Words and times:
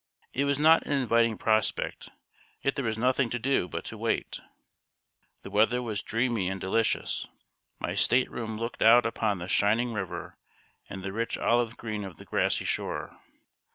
It 0.33 0.45
was 0.45 0.57
not 0.57 0.81
an 0.87 0.93
inviting 0.93 1.37
prospect; 1.37 2.09
yet 2.63 2.75
there 2.75 2.85
was 2.85 2.97
nothing 2.97 3.29
to 3.29 3.37
do 3.37 3.67
but 3.67 3.85
to 3.85 3.99
wait. 3.99 4.39
The 5.43 5.51
weather 5.51 5.79
was 5.79 6.01
dreamy 6.01 6.49
and 6.49 6.59
delicious. 6.59 7.27
My 7.77 7.93
state 7.93 8.31
room 8.31 8.57
looked 8.57 8.81
out 8.81 9.05
upon 9.05 9.37
the 9.37 9.47
shining 9.47 9.93
river, 9.93 10.37
and 10.89 11.03
the 11.03 11.13
rich 11.13 11.37
olive 11.37 11.77
green 11.77 12.03
of 12.03 12.17
the 12.17 12.25
grassy 12.25 12.65
shore. 12.65 13.15